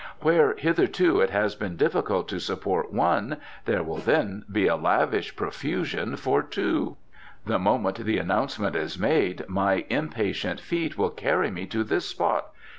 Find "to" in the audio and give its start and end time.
2.29-2.39, 11.67-11.83